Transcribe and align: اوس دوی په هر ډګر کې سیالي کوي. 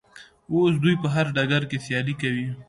اوس 0.51 0.73
دوی 0.83 0.95
په 1.01 1.07
هر 1.15 1.25
ډګر 1.35 1.63
کې 1.69 1.77
سیالي 1.85 2.13
کوي. 2.21 2.47